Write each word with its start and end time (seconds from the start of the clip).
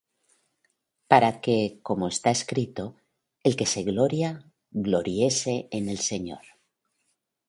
Para 1.11 1.31
que, 1.43 1.57
como 1.87 2.05
está 2.13 2.29
escrito: 2.33 2.83
El 3.47 3.53
que 3.55 3.67
se 3.67 3.81
gloría, 3.83 4.31
gloríese 4.71 5.55
en 5.69 5.89
el 5.89 5.99
Señor. 5.99 6.41